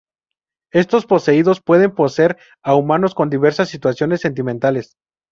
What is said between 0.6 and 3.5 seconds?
Estos poseídos pueden poseer a humanos con